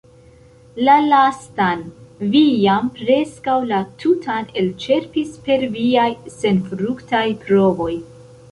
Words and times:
La 0.85 0.93
lastan 1.09 1.83
vi 2.35 2.41
jam 2.63 2.87
preskaŭ 2.95 3.57
la 3.73 3.83
tutan 4.05 4.49
elĉerpis 4.63 5.37
per 5.45 5.69
viaj 5.79 6.09
senfruktaj 6.41 7.25
provoj. 7.47 7.91